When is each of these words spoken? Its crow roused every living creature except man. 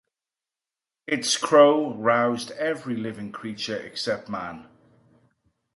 Its 1.05 1.37
crow 1.37 1.93
roused 1.93 2.49
every 2.53 2.95
living 2.95 3.31
creature 3.31 3.77
except 3.77 4.29
man. 4.29 4.65